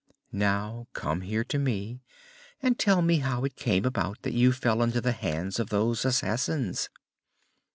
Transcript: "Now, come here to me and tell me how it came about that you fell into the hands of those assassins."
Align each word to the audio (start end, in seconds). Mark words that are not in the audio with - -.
"Now, 0.33 0.87
come 0.93 1.21
here 1.21 1.43
to 1.43 1.59
me 1.59 2.01
and 2.59 2.79
tell 2.79 3.03
me 3.03 3.17
how 3.17 3.45
it 3.45 3.55
came 3.55 3.85
about 3.85 4.19
that 4.23 4.33
you 4.33 4.51
fell 4.51 4.81
into 4.81 4.99
the 4.99 5.11
hands 5.11 5.59
of 5.59 5.69
those 5.69 6.05
assassins." 6.05 6.89